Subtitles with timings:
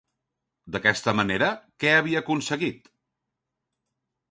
[0.75, 1.51] D'aquesta manera,
[1.85, 2.93] què havia aconseguit?